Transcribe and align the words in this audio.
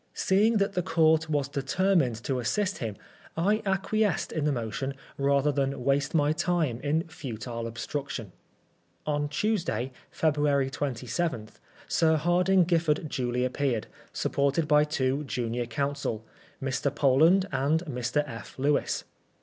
Seeing 0.15 0.57
that 0.57 0.73
the 0.73 0.81
Court 0.81 1.29
was 1.29 1.47
determined 1.47 2.15
to 2.23 2.39
* 2.39 2.39
assist 2.39 2.79
him, 2.79 2.95
I 3.37 3.61
acquiesced 3.67 4.31
in 4.31 4.45
the 4.45 4.51
motion 4.51 4.95
rather 5.15 5.51
than 5.51 5.83
waste 5.83 6.15
my 6.15 6.31
time 6.33 6.79
in 6.81 7.07
futile 7.07 7.67
obstruction. 7.67 8.31
On 9.05 9.29
Tuesday, 9.29 9.91
February 10.09 10.71
27, 10.71 11.49
Sir 11.87 12.15
Hardinge 12.17 12.65
GiflEard 12.65 13.09
duly 13.09 13.45
appeared, 13.45 13.85
supported 14.11 14.67
by 14.67 14.85
two 14.85 15.23
junior 15.25 15.67
counsel, 15.67 16.25
Mr. 16.59 16.89
Poland 16.95 17.45
and 17.51 17.83
Mr. 17.85 18.27
F. 18.27 18.57
Lewis. 18.57 19.03